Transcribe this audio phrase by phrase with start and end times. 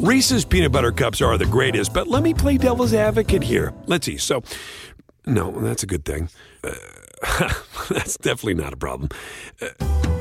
[0.00, 3.74] Reese's peanut butter cups are the greatest, but let me play devil's advocate here.
[3.86, 4.16] Let's see.
[4.16, 4.42] So,
[5.26, 6.30] no, that's a good thing.
[6.64, 6.72] Uh,
[7.90, 9.10] that's definitely not a problem.
[9.60, 9.68] Uh,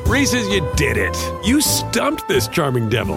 [0.06, 1.16] Reese's, you did it.
[1.46, 3.16] You stumped this charming devil.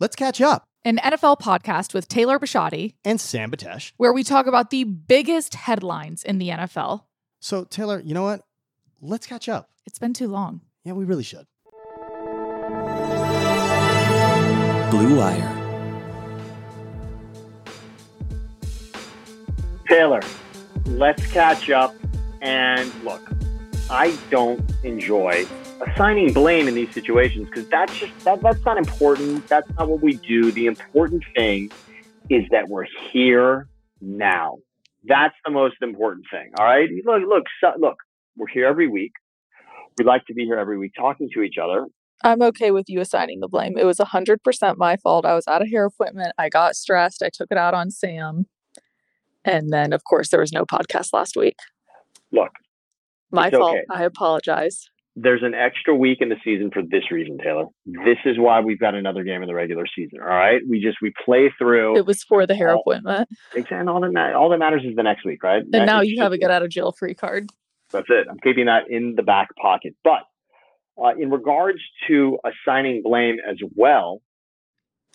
[0.00, 0.64] Let's catch up.
[0.84, 3.92] An NFL podcast with Taylor Bisciotti And Sam Batesh.
[3.98, 7.02] where we talk about the biggest headlines in the NFL.
[7.40, 8.42] So, Taylor, you know what?
[9.00, 9.70] Let's catch up.
[9.86, 10.62] It's been too long.
[10.82, 11.46] Yeah, we really should.
[14.90, 15.52] Blue Wire.
[19.88, 20.20] Taylor,
[20.86, 21.94] let's catch up.
[22.40, 23.28] And look,
[23.90, 25.46] I don't enjoy
[25.80, 29.46] assigning blame in these situations because that's just that, that's not important.
[29.48, 30.52] That's not what we do.
[30.52, 31.70] The important thing
[32.30, 33.68] is that we're here
[34.00, 34.58] now.
[35.04, 36.52] That's the most important thing.
[36.58, 36.88] All right.
[37.04, 37.96] Look, look, so, look.
[38.36, 39.12] We're here every week.
[39.98, 41.86] We like to be here every week, talking to each other.
[42.24, 43.76] I'm okay with you assigning the blame.
[43.78, 45.24] It was 100% my fault.
[45.26, 46.32] I was at a hair appointment.
[46.38, 47.22] I got stressed.
[47.22, 48.46] I took it out on Sam.
[49.44, 51.56] And then, of course, there was no podcast last week.
[52.32, 52.50] Look,
[53.30, 53.76] My fault.
[53.76, 53.84] okay.
[53.90, 54.88] I apologize.
[55.14, 57.66] there's an extra week in the season for this reason, Taylor.
[57.86, 60.18] This is why we've got another game in the regular season.
[60.20, 61.96] All right, we just we play through.
[61.96, 63.28] It was for the hair Oh, appointment.
[63.70, 65.62] And all that ma- all that matters is the next week, right?
[65.72, 67.48] And now you have a get out of jail free card.
[67.92, 68.26] That's it.
[68.28, 69.94] I'm keeping that in the back pocket.
[70.02, 70.22] But
[71.02, 74.20] uh, in regards to assigning blame as well,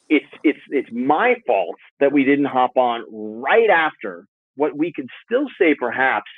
[0.10, 5.08] it's it's it's my fault that we didn't hop on right after what we could
[5.26, 6.30] still say perhaps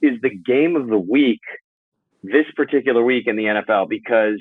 [0.00, 1.40] is the game of the week
[2.22, 4.40] this particular week in the NFL because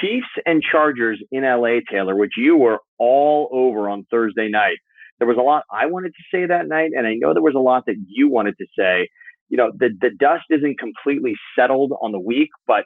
[0.00, 4.78] Chiefs and Chargers in LA, Taylor, which you were all over on Thursday night.
[5.18, 7.54] There was a lot I wanted to say that night, and I know there was
[7.54, 9.08] a lot that you wanted to say
[9.48, 12.84] you know, the, the dust isn't completely settled on the week, but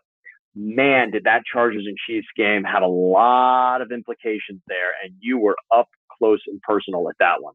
[0.54, 4.90] man, did that Chargers and Chiefs game have a lot of implications there.
[5.02, 7.54] And you were up close and personal at that one.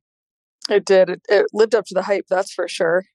[0.70, 1.10] It did.
[1.10, 3.06] It, it lived up to the hype, that's for sure.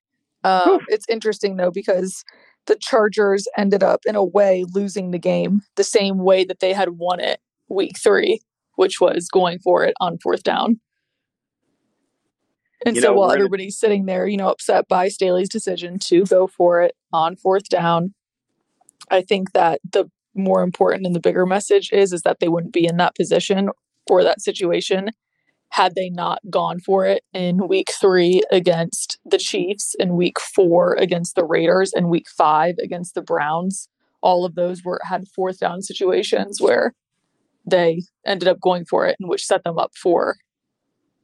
[0.45, 2.25] Um, it's interesting, though, because
[2.67, 6.73] the Chargers ended up, in a way, losing the game the same way that they
[6.73, 8.41] had won it week three,
[8.77, 10.81] which was going for it on fourth down.
[12.85, 15.49] And You so know, while we're gonna- everybody's sitting there, you know, upset by Staley's
[15.49, 18.15] decision to go for it on fourth down,
[19.11, 22.73] I think that the more important and the bigger message is is that they wouldn't
[22.73, 23.71] be in that position
[24.09, 25.11] or that situation
[25.71, 30.95] had they not gone for it in week three against the Chiefs, in week four
[30.95, 33.89] against the Raiders, and week five against the Browns.
[34.21, 36.93] All of those were had fourth down situations where
[37.67, 40.37] they ended up going for it and which set them up for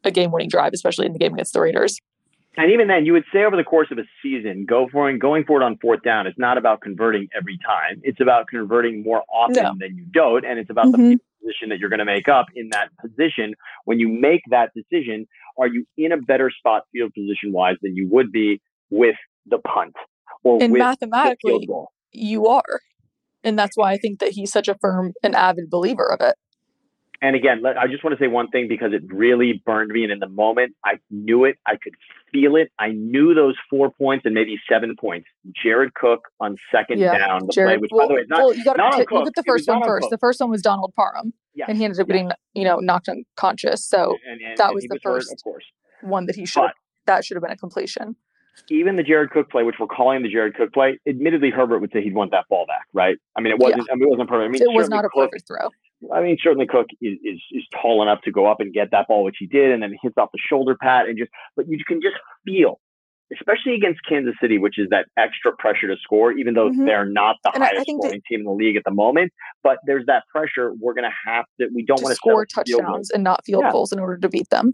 [0.03, 2.01] a game winning drive, especially in the game against the Raiders.
[2.59, 5.19] And even then, you would say over the course of a season, go for it,
[5.21, 6.27] going for it on fourth down.
[6.27, 8.01] It's not about converting every time.
[8.03, 9.75] It's about converting more often No.
[9.79, 10.45] than you don't.
[10.45, 11.13] And it's about Mhm.
[11.19, 13.55] the position that you're going to make up in that position.
[13.85, 15.27] When you make that decision,
[15.57, 19.59] are you in a better spot field position wise than you would be with the
[19.59, 19.95] punt
[20.43, 21.93] or And with the field goal?
[22.13, 22.81] you are.
[23.45, 26.35] And that's why I think that he's such a firm and avid believer of it.
[27.21, 30.05] And again, let, I just want to say one thing because it really burned me.
[30.05, 31.57] And in the moment, I knew it.
[31.67, 31.95] I could
[32.31, 32.71] feel it.
[32.79, 35.27] I knew those four points and maybe seven points.
[35.61, 38.39] Jared Cook on second Yeah, down, the play, Jared, which, well, by the way, not,
[38.39, 39.25] well, you got not on to Cook.
[39.25, 40.03] look at the first one first.
[40.05, 40.11] Cook.
[40.11, 41.65] The first one was Donald Parham, yeah.
[41.69, 42.15] and he ended up yeah.
[42.15, 43.85] getting, you know, knocked unconscious.
[43.85, 45.65] So and, and, that and was the hurt, first of course.
[46.03, 46.71] one that he should
[47.07, 48.15] that should have been a completion.
[48.71, 51.91] Even the Jared Cook play, which we're calling the Jared Cook play, admittedly, Herbert would
[51.93, 53.17] say he'd want that ball back, right?
[53.37, 53.89] I mean, it wasn't.
[53.91, 54.49] I mean, it wasn't perfect.
[54.49, 55.69] I mean, it was not a Cook, perfect throw.
[56.15, 59.09] I mean, certainly Cook is, is is tall enough to go up and get that
[59.09, 61.31] ball, which he did, and then hits off the shoulder pad and just.
[61.57, 62.15] But you can just
[62.47, 62.79] feel,
[63.37, 66.87] especially against Kansas City, which is that extra pressure to score, even though Mhm.
[66.87, 69.33] they're not the And highest think scoring team in the league at the moment.
[69.65, 70.73] But there's that pressure.
[70.79, 71.69] We're going to have to.
[71.75, 72.87] We don't To want to score settle for field goals.
[72.89, 73.73] touchdowns and not field Yeah.
[73.73, 74.73] goals in order to beat them.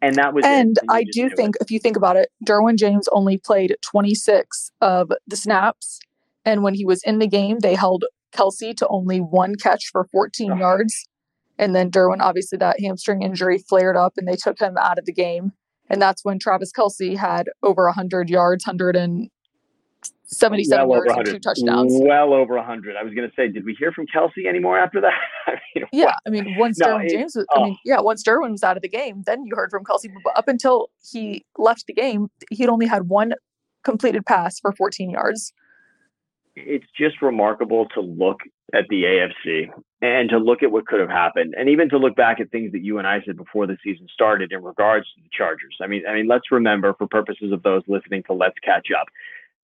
[0.00, 0.44] and that was.
[0.46, 1.36] And I do knew it.
[1.36, 5.98] think, if you think about it, Derwin James only played 26 of the snaps.
[6.44, 10.04] And when he was in the game, they held Kelce to only one catch for
[10.12, 10.58] 14 Ugh.
[10.58, 11.06] yards.
[11.58, 15.06] And then Derwin, obviously, that hamstring injury flared up and they took him out of
[15.06, 15.52] the game.
[15.90, 21.92] And that's when Travis Kelce had over 100 yards, 177 well yards, and two touchdowns.
[22.00, 22.96] Well over 100.
[22.96, 25.12] I was going to say, did we hear from Kelce anymore after that?
[25.46, 27.64] I mean, Yeah, I mean, once No, Derwin it- James was, I oh.
[27.64, 30.08] mean, yeah, once Derwin was out of the game, then you heard from Kelce.
[30.22, 33.32] But up until he left the game, he'd only had one
[33.82, 35.52] completed pass for 14 yards.
[36.66, 38.40] It's just remarkable to look
[38.74, 39.70] at the AFC
[40.02, 42.72] and to look at what could have happened, and even to look back at things
[42.72, 45.76] that you and I said before the season started in regards to the Chargers.
[45.82, 49.06] I mean, I mean, let's remember, for purposes of those listening to Let's Catch Up,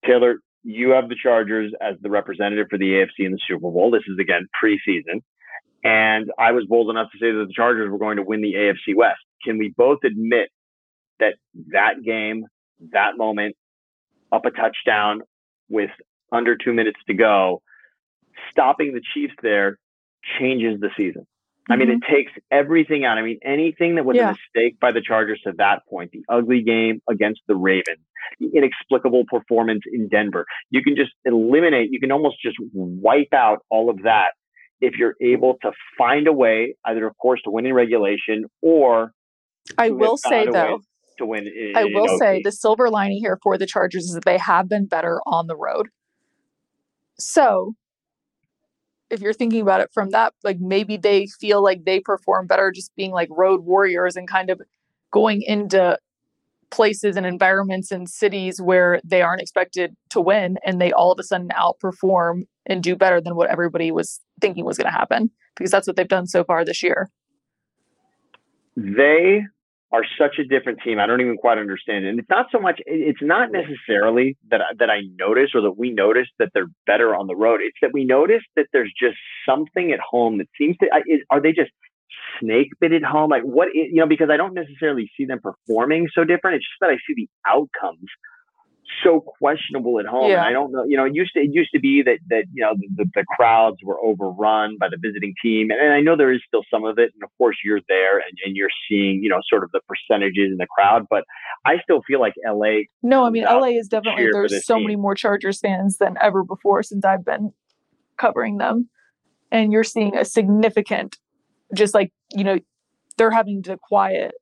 [0.06, 3.92] Taylor, you have the Chargers as the representative for the AFC in the Super Bowl.
[3.92, 5.22] This is again preseason,
[5.84, 8.54] And I was bold enough to say that the Chargers were going to win the
[8.54, 9.20] AFC West.
[9.44, 10.50] Can we both admit
[11.20, 11.36] that
[11.72, 12.46] that game,
[12.92, 13.56] that moment,
[14.32, 15.22] up a touchdown
[15.70, 15.90] with
[16.34, 17.62] under two minutes to go,
[18.52, 19.78] stopping the Chiefs there
[20.40, 21.26] changes the season.
[21.70, 22.14] I mean, it mm-hmm.
[22.14, 23.18] takes everything out.
[23.18, 24.32] I mean, anything that was Yeah.
[24.32, 28.04] a mistake by the Chargers to that point, the ugly game against the Ravens,
[28.40, 33.60] the inexplicable performance in Denver, you can just eliminate, you can almost just wipe out
[33.70, 34.32] all of that
[34.82, 39.14] if you're able to find a way, either, of course, to win in regulation or
[39.78, 40.80] I will say found a way though,
[41.20, 42.42] to win in, I will say OT.
[42.44, 45.56] the silver lining here for the Chargers is that they have been better on the
[45.56, 45.88] road.
[47.20, 47.76] So,
[49.10, 52.72] if you're thinking about it from that, like maybe they feel like they perform better
[52.72, 54.62] just being like road warriors and kind of
[55.12, 55.98] going into
[56.72, 61.20] places and environments and cities where they aren't expected to win and they all of
[61.20, 65.30] a sudden outperform and do better than what everybody was thinking was going to happen
[65.56, 67.12] because that's what they've done so far this year.
[68.76, 69.44] they
[69.94, 71.00] are such a different team.
[71.00, 72.10] I don't even quite understand it.
[72.10, 72.82] And it's not so much.
[72.88, 77.16] It's not necessarily that I, that I notice or that we notice that they're better
[77.16, 77.60] on the road.
[77.62, 79.18] It's that we notice that there's just
[79.48, 80.88] something at home that seems to.
[81.06, 81.70] Is, are they just
[82.40, 83.30] snake bit at home?
[83.30, 83.68] Like what?
[83.74, 86.56] You know, because I don't necessarily see them performing so different.
[86.56, 88.10] It's just that I see the outcomes
[89.04, 90.32] so questionable at home.
[90.32, 90.84] And I don't know.
[90.86, 93.26] You know, it used to it used to be that that you know the, the
[93.36, 96.84] crowds were overrun by the visiting team, and, and I know there is still some
[96.86, 97.12] of it.
[97.14, 100.52] And of course, you're there and, and you're seeing you know sort of the percentages
[100.52, 101.24] in the crowd, but
[101.66, 102.84] I still feel like LA.
[103.02, 104.84] No, I mean LA is definitely there's so team.
[104.84, 107.54] many more Chargers fans than ever before since I've been
[108.18, 108.90] covering them.
[109.52, 111.18] And you're seeing a significant
[111.76, 112.60] just like, you know,
[113.18, 114.34] they're having to quiet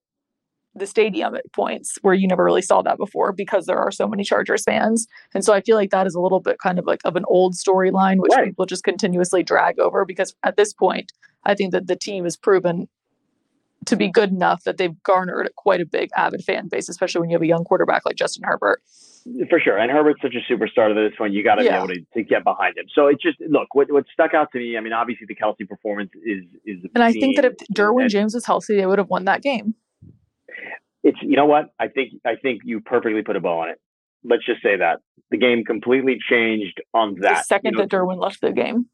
[0.73, 4.07] the stadium at points where you never really saw that before because there are so
[4.07, 5.05] many Chargers fans.
[5.33, 7.25] And so I feel like that is a little bit kind of like of an
[7.27, 8.47] old storyline which Right.
[8.47, 11.11] people just continuously drag over because at this point
[11.43, 12.87] I think that the team has proven
[13.87, 17.29] to be good enough that they've garnered quite a big avid fan base, especially when
[17.31, 18.81] you have a young quarterback like Justin Herbert.
[19.49, 21.33] For sure, and Herbert's such a superstar to this one.
[21.33, 21.71] You got to Yeah.
[21.71, 22.85] be able to, to get behind him.
[22.93, 24.77] So it's just look what what stuck out to me.
[24.77, 26.85] I mean, obviously the Kelce performance is is.
[26.95, 29.75] And I think that if Derwin James was healthy, they would have won that game.
[31.03, 33.81] It's you know what I think I think you perfectly put a bow on it.
[34.23, 34.99] Let's just say that
[35.31, 37.37] the game completely changed on that.
[37.37, 38.85] the second You know, that Derwin left the game,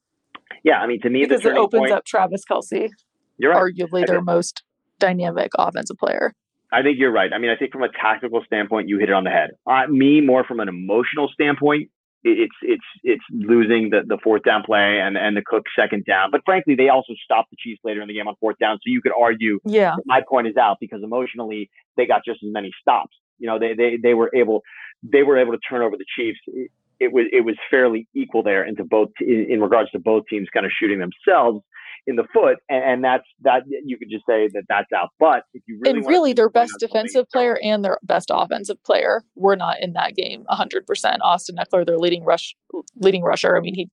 [0.64, 1.92] yeah, I mean to me because the it opens point.
[1.92, 2.90] up Travis Kelce,
[3.38, 3.74] you're right.
[3.74, 4.64] arguably their most
[5.00, 6.34] dynamic offensive player.
[6.72, 7.32] I think you're right.
[7.34, 9.52] I mean, I think from a tactical standpoint, you hit it on the head.
[9.66, 11.90] Uh, me, more from an emotional standpoint,
[12.24, 16.32] it's it's it's losing the, the fourth down play and and the Cook second down.
[16.32, 18.84] But frankly, they also stopped the Chiefs later in the game on fourth down, so
[18.86, 22.72] you could argue Yeah, my point is out because emotionally they got just as many
[22.82, 23.16] stops.
[23.40, 24.64] You know, they they they were able
[25.04, 26.40] they were able to turn over the Chiefs.
[26.48, 30.26] It, it was it was fairly equal there into both in, in regards to both
[30.30, 31.62] teams kind of shooting themselves
[32.08, 35.10] in the foot, and, and that's that you could just say that that's out.
[35.20, 39.24] But if you really and really, their best defensive player and their best offensive player
[39.36, 40.46] were not in that game.
[40.50, 41.18] hundred percent.
[41.22, 42.56] Austin Ekeler, their leading rush,
[42.96, 43.58] leading rusher.
[43.58, 43.90] I mean, he,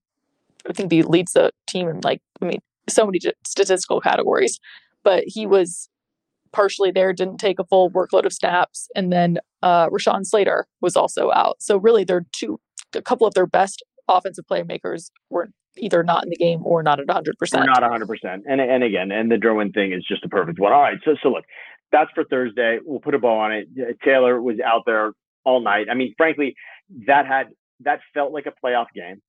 [0.68, 4.60] I think he leads the team in like, I mean, so many statistical categories,
[5.02, 5.88] but he was
[6.52, 10.96] partially there, didn't take a full workload of snaps, and then uh, Rashawn Slater was
[10.96, 11.56] also out.
[11.58, 12.60] So really, they're two,
[12.94, 17.00] a couple of their best offensive playmakers were either not in the game or not
[17.00, 17.66] at hundred We're percent.
[17.66, 18.06] not 100.
[18.06, 20.72] percent And and again, and the Derwin thing is just a perfect one.
[20.72, 21.44] All right, so so look,
[21.92, 22.78] that's for Thursday.
[22.84, 23.68] We'll put a bow on it.
[24.04, 25.12] Taylor was out there
[25.44, 25.86] all night.
[25.90, 26.54] I mean, frankly,
[27.06, 27.48] that had
[27.80, 29.20] that felt like a playoff game.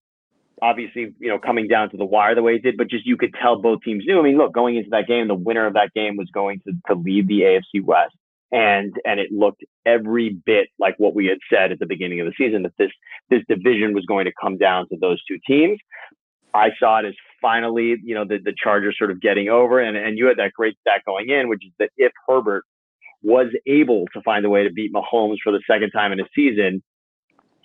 [0.61, 3.17] Obviously, you know, coming down to the wire the way it did, but just you
[3.17, 4.19] could tell both teams knew.
[4.19, 6.73] I mean, look, going into that game, the winner of that game was going to
[6.87, 8.15] to lead the AFC West.
[8.51, 12.27] And and it looked every bit like what we had said at the beginning of
[12.27, 12.91] the season that this
[13.29, 15.77] this division was going to come down to those two teams.
[16.55, 19.79] I saw it as finally, you know, the, the Chargers sort of getting over.
[19.79, 22.63] And, and you had that great stat going in, which is that if Herbert
[23.21, 26.25] was able to find a way to beat Mahomes for the second time in a
[26.33, 26.81] season,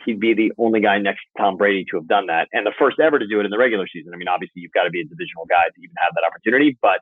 [0.04, 2.48] he'd be the only guy next to Tom Brady to have done that.
[2.52, 4.12] And the first ever to do it in the regular season.
[4.14, 6.76] I mean, obviously, you've got to be a divisional guy to even have that opportunity,
[6.82, 7.00] but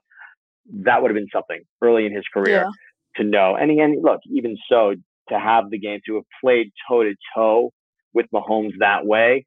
[0.85, 2.71] that would have been something early in his career Yeah.
[3.17, 3.57] to know.
[3.57, 4.95] And again, look, even so,
[5.31, 7.71] to have the game, to have played toe to toe
[8.13, 9.47] with Mahomes that way,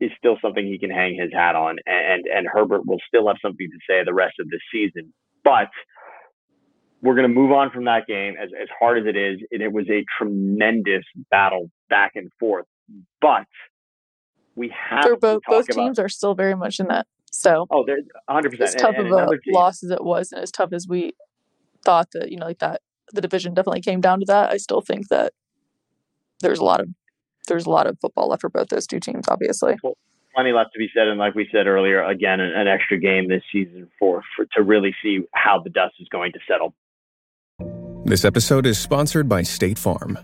[0.00, 3.36] is still something he can hang his hat on, and and Herbert will still have
[3.40, 5.12] something to say the rest of the season.
[5.44, 5.68] But
[7.02, 9.38] we're going to move on from that game as as hard as it is.
[9.50, 12.66] It, it was a tremendous battle back and forth,
[13.20, 13.46] but
[14.54, 15.74] we have They're both both about.
[15.74, 17.06] teams are still very much in that.
[17.30, 18.60] So Oh, they're 100.
[18.62, 20.86] as tough and, of and a team- loss as it was, and as tough as
[20.88, 21.12] we
[21.84, 22.80] thought that you know, like that,
[23.12, 24.50] the division definitely came down to that.
[24.50, 25.32] I still think that
[26.40, 26.88] there's a lot of
[27.46, 29.26] there's a lot of football left for both those two teams.
[29.28, 29.76] Obviously,
[30.34, 33.28] plenty left to be said, and like we said earlier, again, an, an extra game
[33.28, 36.74] this season for, for to really see how the dust is going to settle.
[38.04, 40.18] This episode is sponsored by State Farm.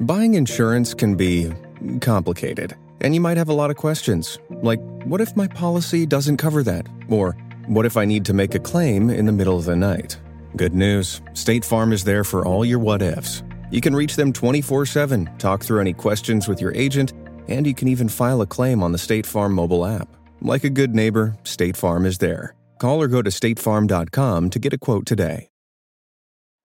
[0.00, 1.52] Buying insurance can be
[2.00, 6.38] complicated, and you might have a lot of questions, like what if my policy doesn't
[6.38, 7.32] cover that, or
[7.66, 10.18] what if I need to make a claim in the middle of the night?
[10.56, 13.42] Good news State Farm is there for all your what ifs.
[13.70, 17.12] You can reach them 24 7, talk through any questions with your agent,
[17.48, 20.08] and you can even file a claim on the State Farm mobile app.
[20.40, 22.54] Like a good neighbor, State Farm is there.
[22.78, 25.50] Call or go to statefarm.com to get a quote today.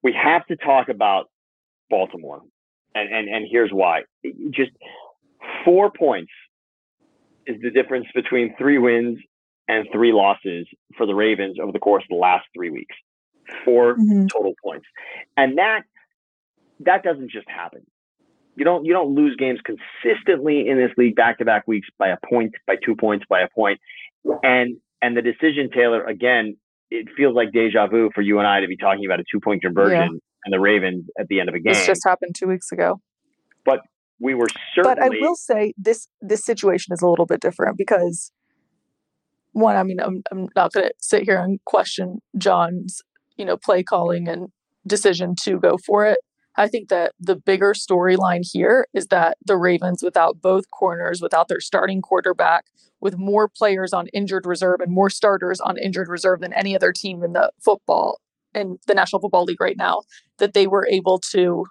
[0.04, 1.30] We have to talk about
[1.90, 2.42] Baltimore,
[2.94, 4.04] and, and, and here's why.
[4.52, 4.72] Just
[5.66, 6.32] four points
[7.48, 9.18] is the difference between three wins
[9.68, 10.68] and three losses
[10.98, 12.96] for the Ravens over the course of the last three weeks.
[13.66, 14.30] 4 Mhm.
[14.32, 14.86] total points.
[15.36, 15.82] And that
[16.86, 17.86] that doesn't just happen.
[18.56, 22.10] You don't you don't lose games consistently in this league back to back weeks by
[22.10, 23.80] a point, by two points, by a point.
[24.44, 26.56] And and the decision, Taylor, again,
[26.92, 29.40] it feels like deja vu for you and I to be talking about a two
[29.40, 31.74] point conversion and the Ravens at the end of a game.
[31.74, 33.00] This just happened two weeks ago.
[33.66, 33.80] But
[34.20, 37.78] we were certainly But I will say this this situation is a little bit different
[37.78, 38.32] because
[39.54, 43.02] one, I mean, I'm I'm not going to sit here and question John's
[43.38, 44.50] you know play calling and
[44.86, 46.20] decision to go for it.
[46.56, 51.48] I think that the bigger storyline here is that the Ravens, without both corners, without
[51.48, 52.66] their starting quarterback,
[53.02, 56.94] with more players on injured reserve and more starters on injured reserve than any other
[56.94, 58.20] team in the football
[58.54, 60.04] in the National Football League right now,
[60.38, 61.66] that they were able to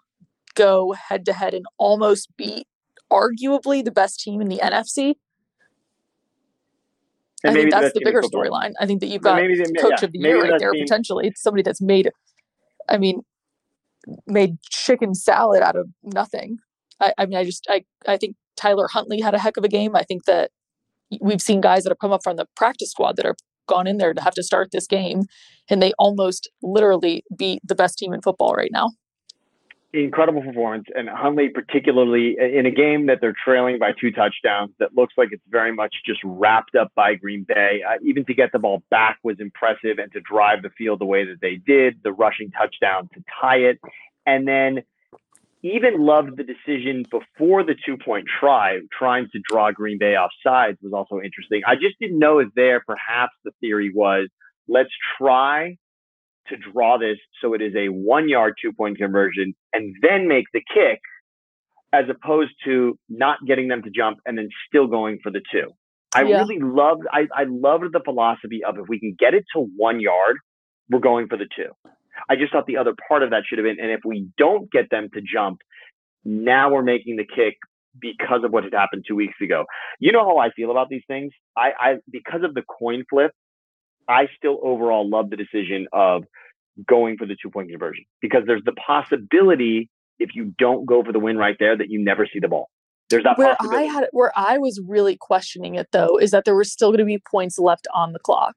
[0.54, 2.66] go head to head and almost beat
[3.10, 5.14] arguably the best team in the NFC.
[7.44, 8.72] and I maybe think that's best the bigger storyline.
[8.80, 10.84] I think that you've got maybe they- coach yeah, of the year right there team-
[10.84, 11.26] potentially.
[11.28, 12.10] It's somebody that's made,
[12.88, 13.22] I mean,
[14.26, 16.58] made chicken salad out of nothing.
[17.00, 19.68] I, I mean, I just I I think Tyler Huntley had a heck of a
[19.68, 19.96] game.
[19.96, 20.50] I think that
[21.20, 23.36] we've seen guys that have come up from the practice squad that are
[23.68, 25.22] gone in there to have to start this game,
[25.68, 28.90] and they almost literally beat the best team in football right now.
[29.92, 34.72] Incredible performance, and Huntley particularly in a game that they're trailing by two touchdowns.
[34.78, 37.82] That looks like it's very much just wrapped up by Green Bay.
[37.86, 41.06] Uh, even to get the ball back was impressive, and to drive the field the
[41.06, 43.78] way that they did, the rushing touchdown to tie it,
[44.26, 44.82] and then
[45.62, 50.30] even loved the decision before the two point try, trying to draw Green Bay off
[50.44, 51.62] sides was also interesting.
[51.66, 54.28] I just didn't know if there perhaps the theory was
[54.68, 55.76] let's try
[56.48, 60.46] to draw this so it is a one yard two point conversion and then make
[60.52, 61.00] the kick
[61.92, 65.70] as opposed to not getting them to jump and then still going for the two.
[66.14, 66.38] I Yeah.
[66.38, 70.00] really loved I, I loved the philosophy of if we can get it to one
[70.00, 70.36] yard,
[70.90, 71.70] we're going for the two.
[72.28, 74.70] I just thought the other part of that should have been, and if we don't
[74.70, 75.58] get them to jump,
[76.24, 77.56] now we're making the kick
[78.00, 79.64] because of what had happened two weeks ago.
[79.98, 81.32] You know how I feel about these things.
[81.56, 83.32] I, I because of the coin flip,
[84.08, 86.24] I still overall love the decision of
[86.86, 91.12] going for the two point conversion because there's the possibility if you don't go for
[91.12, 92.68] the win right there that you never see the ball.
[93.10, 96.54] There's that Where I had where I was really questioning it though is that there
[96.54, 98.54] were still going to be points left on the clock.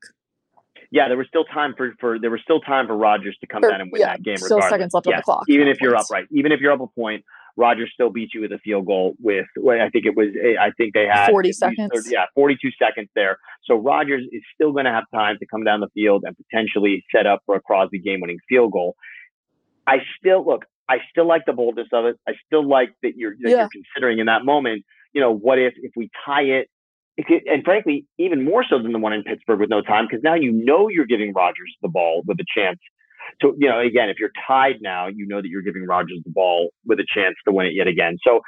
[0.92, 3.64] yeah, there was still time for, for there was still time for Rodgers to come
[3.66, 4.38] Or, down and win yeah, that game.
[4.38, 4.70] still regardless.
[4.70, 5.44] seconds left on the clock.
[5.50, 6.26] Even if you're up, right?
[6.32, 7.26] Even if you're up a point,
[7.58, 9.46] Rodgers still beat you with a field goal with.
[9.70, 10.28] I think it was.
[10.36, 11.90] eh, I think they had 40 seconds.
[11.94, 13.38] 30 yeah, 42 seconds there.
[13.64, 17.04] So Rodgers is still going to have time to come down the field and potentially
[17.16, 18.96] set up for a Crosby game-winning field goal.
[19.88, 20.66] I still look.
[20.90, 22.18] I still like the boldness of it.
[22.28, 23.58] I still like that you're that Yeah.
[23.58, 24.84] you're considering in that moment.
[25.14, 26.70] You know, what if if we tie it?
[27.26, 30.22] Could- and frankly, even more so than the one in Pittsburgh with no time, because
[30.22, 32.80] now you know you're giving Rodgers the ball with a chance.
[33.42, 36.32] So you know, again, if you're tied now, you know that you're giving Rodgers the
[36.32, 38.18] ball with a chance to win it yet again.
[38.26, 38.42] So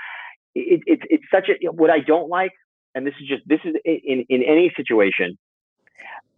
[0.56, 2.52] it, it, it's such a what I don't like,
[2.96, 5.38] and this is just this is in in any situation.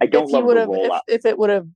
[0.02, 1.68] I don't if he love would the have if, if it would have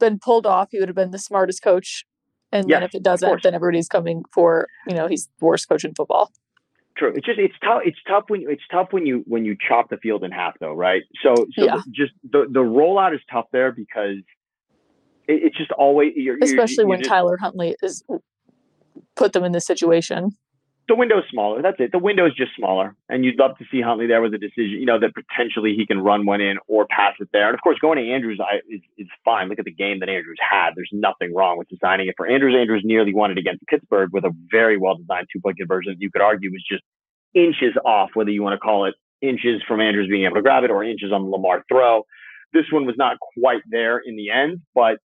[0.00, 2.04] been pulled off, he would have been the smartest coach.
[2.52, 5.84] And then if it doesn't, then everybody's coming for you know he's the worst coach
[5.84, 6.30] in football.
[6.96, 7.12] True.
[7.16, 7.80] It's just it's tough.
[7.84, 10.54] It's tough when you it's tough when you when you chop the field in half,
[10.60, 11.02] though, right?
[11.24, 11.80] So so Yeah.
[11.90, 14.18] just the the rollout is tough there because
[15.28, 18.02] it, it's just always you're, you're- Especially you're when just- Tyler Huntley is
[19.16, 20.30] put them in this situation.
[20.88, 21.62] the window's smaller.
[21.62, 21.92] That's it.
[21.92, 24.72] The window is just smaller, and you'd love to see Huntley there with a decision.
[24.80, 27.46] You know that potentially he can run one in or pass it there.
[27.46, 29.48] And of course, going to Andrews I, is is fine.
[29.48, 30.70] Look at the game that Andrews had.
[30.76, 32.54] There's nothing wrong with designing it for Andrews.
[32.58, 35.96] Andrews nearly won it against Pittsburgh with a very well designed two point conversion.
[35.98, 36.82] You could argue was just
[37.34, 40.64] inches off, whether you want to call it inches from Andrews being able to grab
[40.64, 42.02] it or inches on the Lamar throw.
[42.52, 44.98] This one was not quite there in the end, but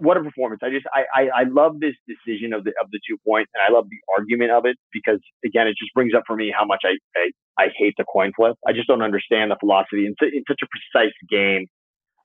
[0.00, 0.60] what a performance!
[0.62, 3.48] I just I, I I love this decision of the of the two points, point,
[3.54, 6.52] and I love the argument of it because again, it just brings up for me
[6.56, 8.56] how much I I, I hate the coin flip.
[8.66, 11.66] I just don't understand the philosophy in, in such a precise game.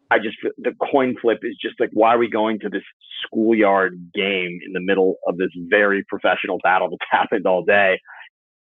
[0.09, 2.83] I just the coin flip is just like why are we going to this
[3.25, 7.99] schoolyard game in the middle of this very professional battle that's happened all day?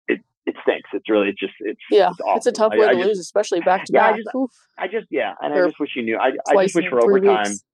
[0.08, 0.90] It it stinks.
[0.92, 3.08] It's really it's just it's Yeah, it's, it's a tough I- way I to just-
[3.08, 4.16] lose, especially back to Yeah, I back.
[4.20, 6.16] just- I just yeah, and I just wish you knew.
[6.18, 7.44] I I just wish for overtime.
[7.48, 7.64] weeks.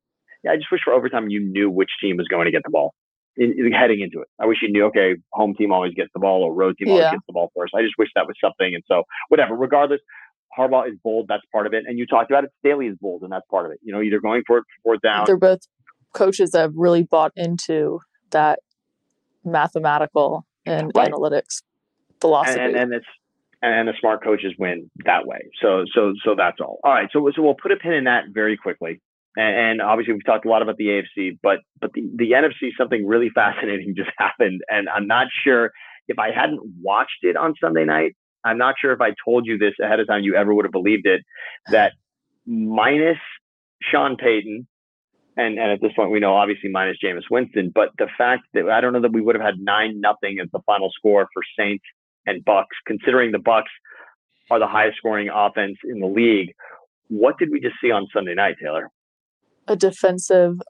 [0.44, 2.70] Yeah, I just wish for overtime you knew which team was going to get the
[2.70, 2.94] ball
[3.36, 4.28] in, in- heading into it.
[4.38, 4.84] I wish you knew.
[4.86, 7.12] Okay, home team always gets the ball, or road team always Yeah.
[7.12, 7.74] gets the ball first.
[7.74, 8.74] I just wish that was something.
[8.74, 9.54] And so whatever.
[9.56, 10.00] Regardless,
[10.56, 11.26] Harbaugh is bold.
[11.28, 11.84] That's part of it.
[11.86, 12.50] And you talked about it.
[12.60, 13.80] Staley is bold, and that's part of it.
[13.82, 15.24] You know, either going for it fourth down.
[15.26, 15.60] They're both
[16.12, 18.60] coaches that have really bought into that
[19.44, 21.10] mathematical and Right.
[21.10, 21.62] analytics
[22.20, 22.60] philosophy.
[22.60, 23.06] and, and, and it's
[23.62, 25.48] and the smart coaches win that way.
[25.62, 26.78] So so so that's all.
[26.84, 27.08] All right.
[27.12, 29.00] So so we'll put a pin in that very quickly.
[29.36, 32.70] And, and obviously we've talked a lot about the AFC, but but the, the NFC
[32.78, 35.70] something really fascinating just happened, and I'm not sure
[36.08, 38.14] if I hadn't watched it on Sunday night.
[38.44, 40.72] I'm not sure if I told you this ahead of time, you ever would have
[40.72, 41.22] believed it.
[41.70, 41.92] That
[42.46, 43.18] minus
[43.82, 44.66] Sean Payton,
[45.36, 48.68] and and at this point we know obviously minus Jameis Winston, but the fact that
[48.68, 51.42] I don't know that we would have had nine nothing as the final score for
[51.58, 51.84] Saints
[52.26, 53.70] and Bucks, considering the Bucks
[54.50, 56.54] are the highest scoring offense in the league.
[57.08, 58.90] What did we just see on Sunday night, Taylor?
[59.66, 60.61] A defensive,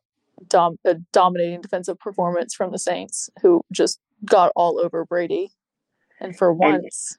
[0.49, 5.53] dom- a dominating defensive performance from the Saints, who just got all over Brady,
[6.21, 7.19] and for once,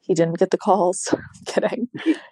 [0.00, 1.14] he didn't get the calls.
[1.46, 1.88] Kidding.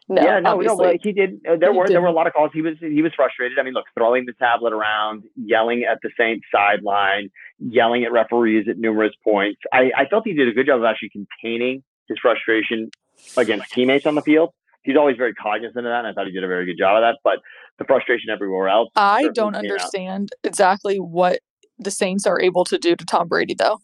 [0.08, 1.40] No, yeah, no, no, he did.
[1.48, 2.50] Uh, there He were there were a lot of calls.
[2.52, 3.58] He was he was frustrated.
[3.58, 8.66] I mean, look, throwing the tablet around, yelling at the Saints sideline, yelling at referees
[8.68, 9.60] at numerous points.
[9.72, 12.90] I, I felt he did a good job of actually containing his frustration
[13.36, 14.52] against teammates on the field.
[14.84, 16.96] He's always very cognizant of that, and I thought he did a very good job
[16.96, 17.18] of that.
[17.22, 17.38] But
[17.78, 18.90] the frustration everywhere else.
[18.96, 19.56] I don't came out.
[19.56, 21.40] understand exactly what
[21.78, 23.78] the Saints are able to do to Tom Brady, though,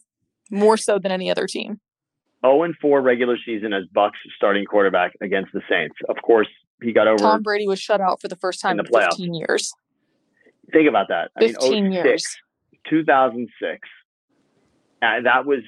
[0.51, 1.79] more so than any other team.
[2.45, 5.95] 0 and 4 regular season as Bucks starting quarterback against the Saints.
[6.07, 6.47] Of course,
[6.81, 7.17] he got over.
[7.17, 9.17] Tom Brady was shut out for the first time in the playoffs.
[9.17, 9.73] 15 years.
[10.71, 11.31] Think about that.
[11.35, 12.37] I mean, 15 06, years.
[12.89, 13.89] 2006.
[15.01, 15.59] Uh, that was,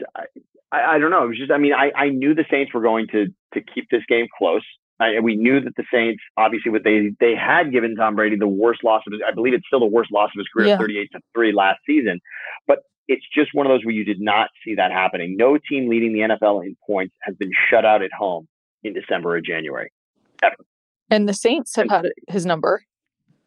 [0.72, 1.26] I, I don't know.
[1.26, 3.90] It was just, I mean, I, I knew the Saints were going to to keep
[3.90, 4.64] this game close.
[5.02, 8.48] I, we knew that the Saints, obviously, what they they had given Tom Brady the
[8.48, 10.78] worst loss of his, I believe it's still the worst loss of his career, Yeah.
[10.78, 12.20] 38 to three last season.
[12.68, 15.36] But it's just one of those where you did not see that happening.
[15.38, 18.48] No team leading the NFL in points has been shut out at home
[18.84, 19.92] in December or January.
[20.44, 20.56] ever.
[21.10, 22.84] And the Saints have had his number.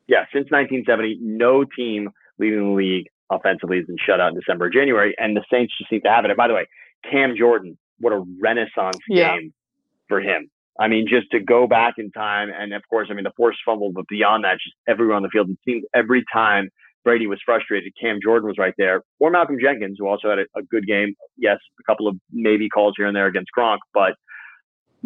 [0.07, 4.67] yeah, since 1970, no team leading the league offensively has been shut out in December
[4.67, 6.31] or January, and the Saints just seem to have it.
[6.31, 6.67] And by the way,
[7.11, 9.37] Cam Jordan, what a renaissance Yeah.
[9.39, 9.55] game
[10.09, 10.51] for him.
[10.79, 13.61] I mean, just to go back in time, and of course, I mean, the forced
[13.65, 15.51] fumble, but beyond that, just everywhere on the field.
[15.51, 16.69] It seemed every time
[17.05, 20.47] Brady was frustrated, Cam Jordan was right there, or Malcolm Jenkins, who also had a,
[20.57, 21.15] a good game.
[21.37, 24.15] Yes, a couple of maybe calls here and there against Gronk, but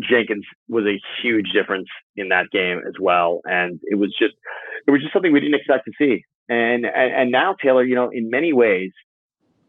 [0.00, 3.40] Jenkins was a huge difference in that game as well.
[3.44, 4.34] And it was just,
[4.86, 6.22] it was just something we didn't expect to see.
[6.48, 8.92] And, and, and now Taylor, you know, in many ways,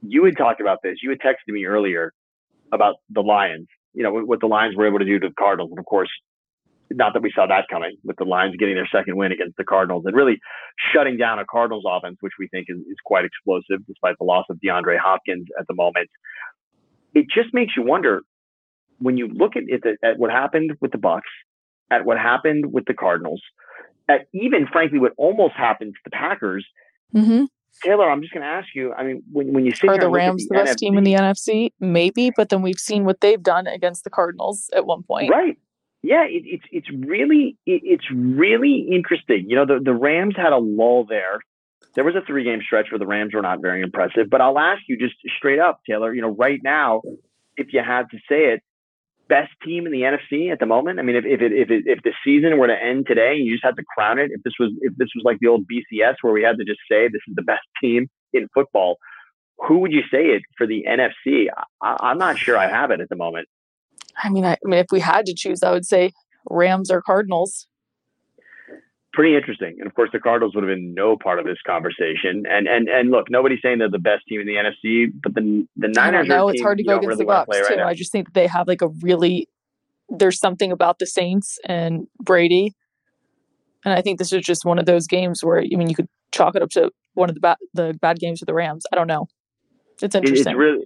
[0.02, 0.98] you had talked about this.
[1.02, 2.14] You had texted me earlier
[2.72, 5.72] about the Lions, you know, what the Lions were able to do to the Cardinals.
[5.72, 6.10] And of course,
[6.92, 9.64] not that we saw that coming with the Lions getting their second win against the
[9.64, 10.40] Cardinals and really
[10.94, 14.46] shutting down a Cardinals offense, which we think is, is quite explosive despite the loss
[14.50, 16.10] of DeAndre Hopkins at the moment.
[17.14, 18.22] It just makes you wonder
[19.00, 21.30] when you look at it, at what happened with the Bucks,
[21.92, 23.42] at what happened with the Cardinals,
[24.08, 26.66] at even frankly what almost happened to the Packers.
[27.16, 27.46] Mm-hmm.
[27.84, 28.94] Taylor, I'm just going to ask you.
[28.94, 30.98] I mean, when when you sit Are the and look at Rams the best team
[30.98, 31.72] in the NFC?
[31.80, 35.32] Maybe, but then we've seen what they've done against the Cardinals at one point.
[35.32, 35.58] Right.
[36.02, 39.46] Yeah, it, it's it's really it, it's really interesting.
[39.50, 41.40] You know, the the Rams had a lull there.
[41.96, 44.30] There was a three game stretch where the Rams were not very impressive.
[44.30, 46.14] But I'll ask you just straight up, Taylor.
[46.14, 47.02] You know, right now,
[47.58, 48.64] if you had to say it,
[49.30, 51.00] best team in the NFC at the moment.
[51.00, 53.54] I mean, if if it, if it, if the season were to end today, you
[53.54, 54.32] just had to crown it.
[54.34, 56.80] If this was if this was like the old BCS where we had to just
[56.92, 58.98] say this is the best team in football,
[59.60, 61.48] who would you say it for the NFC?
[61.82, 63.48] I, I'm not sure I have it at the moment.
[64.22, 66.12] I mean, I, I mean, if we had to choose, I would say
[66.50, 67.68] Rams or Cardinals.
[69.14, 69.76] Pretty interesting.
[69.80, 72.44] And of course, the Cardinals would have been no part of this conversation.
[72.48, 75.68] And and and look, nobody's saying they're the best team in the NFC, but the
[75.76, 76.50] the I Niners don't know.
[76.50, 77.76] It's hard to go against really the want to Bucks too.
[77.76, 77.86] right.
[77.88, 79.48] I just think they have like a really.
[80.10, 82.76] There's something about the Saints and Brady,
[83.84, 86.10] and I think this is just one of those games where I mean you could
[86.32, 88.86] chalk it up to one of the bad the bad games of the Rams.
[88.92, 89.28] I don't know.
[90.02, 90.52] It's interesting.
[90.52, 90.86] It's really,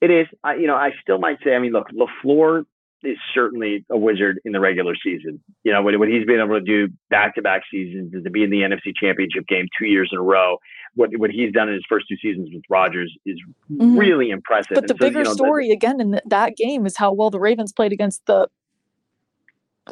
[0.00, 0.26] it is.
[0.44, 1.54] I, you know, I still might say.
[1.54, 2.64] I mean, look, LaFleur
[3.06, 5.40] is certainly a wizard in the regular season.
[5.64, 8.30] You know, what, what he's been able to do back to back seasons is to
[8.30, 10.58] be in the NFC Championship game two years in a row.
[10.94, 13.38] what what he's done in his first two seasons with Rodgers is
[13.70, 13.98] Mhm.
[13.98, 14.74] really impressive.
[14.74, 17.28] But the so, you bigger know, the- story again in that game is how well
[17.30, 18.48] the Ravens played against the,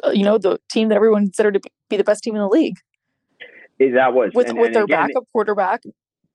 [0.03, 2.47] uh, you know, the team that everyone considered to be the best team in the
[2.49, 2.77] league
[3.79, 5.83] that was with and, with and their again, backup quarterback,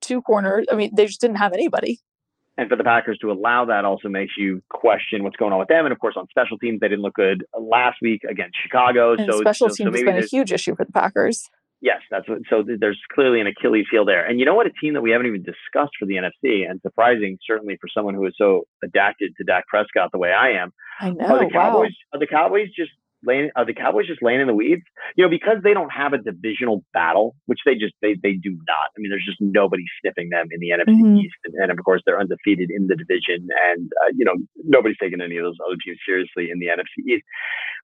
[0.00, 0.66] two corners.
[0.70, 1.98] I mean, they just didn't have anybody.
[2.60, 5.68] And for the Packers to allow that also makes you question what's going on with
[5.68, 5.86] them.
[5.86, 9.14] And of course, on special teams, they didn't look good last week against Chicago.
[9.14, 11.48] And so special so, so teams has been a huge issue for the Packers.
[11.80, 12.40] Yes, that's what.
[12.50, 14.66] So there's clearly an Achilles heel there, and you know what?
[14.66, 18.14] A team that we haven't even discussed for the NFC, and surprising certainly for someone
[18.14, 20.74] who is so adapted to Dak Prescott the way I am.
[21.00, 21.24] I know.
[21.24, 21.70] are the Oh, wow.
[21.70, 21.96] Cowboys?
[22.12, 22.90] Are the Cowboys just
[23.24, 23.50] laying?
[23.56, 24.82] Are the Cowboys just laying in the weeds?
[25.16, 28.50] You know, because they don't have a divisional battle, which they just they they do
[28.66, 28.88] not.
[28.94, 31.18] I mean, there's just nobody sniffing them in the NFC Mhm.
[31.24, 34.98] East, and, and of course they're undefeated in the division, and uh, you know nobody's
[35.00, 37.24] taking any of those other teams seriously in the NFC East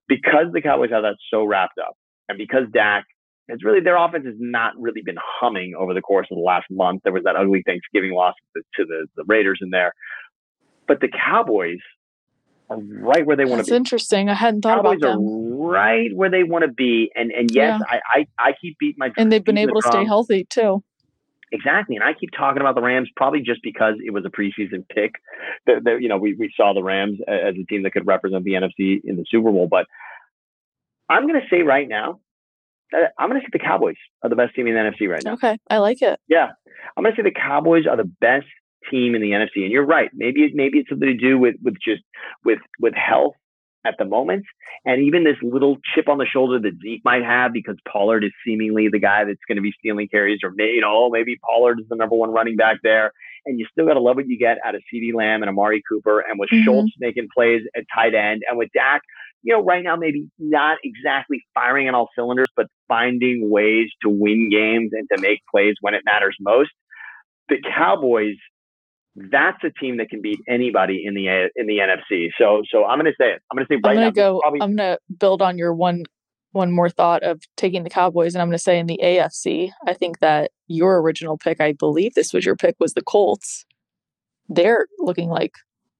[0.07, 1.95] because the Cowboys have that so wrapped up,
[2.29, 3.05] and because Dak.
[3.49, 6.65] It's really their offense has not really been humming over the course of the last
[6.69, 7.03] month.
[7.05, 9.93] There was that ugly Thanksgiving loss to, to the, the Raiders in there,
[10.85, 11.79] but the Cowboys
[12.69, 13.75] are right where they want to be.
[13.75, 14.29] interesting.
[14.29, 17.81] I hadn't thought Cowboys about are right where they want to be, and and yes,
[17.87, 20.45] I, I I keep beating my And they've been able the to stay um, healthy
[20.49, 20.83] too.
[21.51, 24.85] Exactly, and I keep talking about the Rams probably just because it was a preseason
[24.89, 25.13] pick.
[25.65, 28.43] That that, you know we we saw the Rams as a team that could represent
[28.43, 29.85] the NFC in the Super Bowl, but
[31.09, 32.19] I'm going to say right now,
[32.91, 35.23] that I'm going to say the Cowboys are the best team in the NFC right
[35.23, 35.33] now.
[35.33, 36.19] Okay, I like it.
[36.27, 36.49] Yeah,
[36.95, 38.47] I'm going to say the Cowboys are the best
[38.89, 40.09] team in the NFC, and you're right.
[40.13, 42.03] Maybe maybe it's something to do with with just
[42.45, 43.33] with with health
[43.85, 44.43] at the moment,
[44.85, 48.31] and even this little chip on the shoulder that Zeke might have because Pollard is
[48.45, 51.79] seemingly the guy that's going to be stealing carries, or may, you know maybe Pollard
[51.79, 53.11] is the number one running back there,
[53.45, 55.81] and you still got to love what you get out of CeeDee Lamb and Amari
[55.87, 56.63] Cooper, and with Mhm.
[56.63, 59.01] Schultz making plays at tight end, and with Dak.
[59.43, 64.09] You know, right now maybe not exactly firing on all cylinders, but finding ways to
[64.09, 66.71] win games and to make plays when it matters most
[67.49, 68.35] the Cowboys,
[69.31, 72.29] that's a team that can beat anybody in the A- in the NFC.
[72.37, 73.41] So so I'm going to say it.
[73.51, 74.39] I'm going to say right I'm gonna go.
[74.41, 76.03] Probably, I'm gonna build on your one
[76.51, 79.93] one more thought of taking the Cowboys, and I'm gonna say in the AFC, I
[79.93, 83.65] think that your original pick, I believe this was your pick, was the Colts.
[84.49, 85.53] They're looking like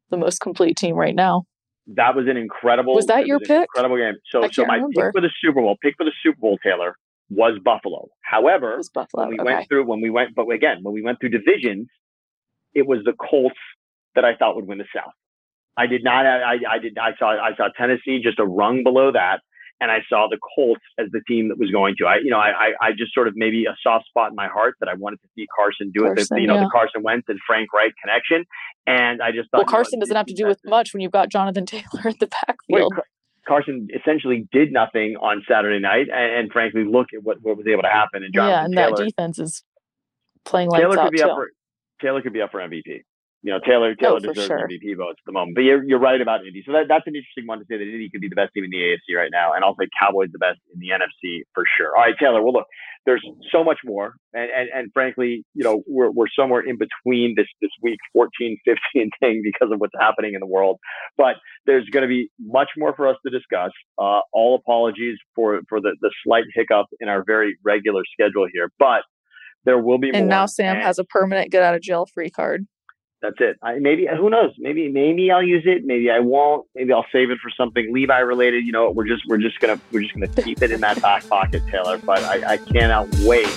[0.09, 1.43] the most complete team right now.
[1.87, 2.93] that was an incredible.
[2.93, 3.67] Was that your an pick?
[3.75, 4.15] Incredible game.
[4.31, 5.07] So so my remember.
[5.07, 6.95] pick for the Super Bowl, pick for the Super Bowl, Taylor,
[7.29, 8.09] was Buffalo.
[8.21, 9.23] However, was Buffalo.
[9.23, 9.53] when we okay.
[9.53, 11.87] went through when we went, but again when we went through divisions,
[12.77, 13.57] it was the Colts
[14.15, 15.13] that I thought would win the South.
[15.75, 16.25] I did not.
[16.25, 16.97] I, I did.
[16.97, 17.31] I saw.
[17.31, 19.41] I saw Tennessee just a rung below that,
[19.79, 22.05] and I saw the Colts as the team that was going to.
[22.05, 24.47] I, you know, I, I, I just sort of maybe a soft spot in my
[24.47, 26.15] heart that I wanted to see Carson do it.
[26.15, 26.63] The, you know, yeah.
[26.63, 28.45] the Carson Wentz and Frank Reich connection,
[28.87, 29.59] and I just thought.
[29.59, 32.05] Well, you know, Carson doesn't have to do with much when you've got Jonathan Taylor
[32.05, 32.93] at the Wait, backfield.
[32.95, 33.05] Car-
[33.47, 37.67] Carson essentially did nothing on Saturday night, and, and frankly, look at what, what was
[37.67, 38.23] able to happen.
[38.23, 39.63] And Jonathan yeah, and Taylor, that defense is
[40.43, 41.25] playing lights Taylor out could be too.
[41.25, 41.49] up for
[42.01, 43.01] Taylor could be up for MVP.
[43.43, 44.67] You know, Taylor Taylor Oh, deserves sure.
[44.67, 45.55] MVP votes at the moment.
[45.55, 46.63] But you're, you're right about Indy.
[46.65, 48.63] So that, that's an interesting one to say that Indy could be the best team
[48.65, 51.63] in the AFC right now, and I'll say Cowboys the best in the NFC for
[51.77, 51.95] sure.
[51.95, 52.41] All right, Taylor.
[52.41, 52.65] Well, look,
[53.05, 57.35] there's so much more, and and, and frankly, you know, we're we're somewhere in between
[57.37, 60.79] this this week 14, 15 thing because of what's happening in the world.
[61.15, 61.35] But
[61.67, 63.71] there's going to be much more for us to discuss.
[63.99, 68.71] Uh, all apologies for for the the slight hiccup in our very regular schedule here,
[68.79, 69.03] but.
[69.67, 70.21] There will be more.
[70.21, 72.65] And now Sam and- has a permanent get out of jail free card.
[73.21, 73.57] that's it.
[73.61, 74.53] I, maybe who knows?
[74.57, 75.83] Maybe maybe I'll use it.
[75.83, 76.65] Maybe I won't.
[76.73, 78.65] Maybe I'll save it for something Levi related.
[78.65, 81.27] You know, we're just we're just gonna we're just gonna keep it in that back
[81.27, 81.97] pocket, Taylor.
[81.97, 83.49] But I, I cannot wait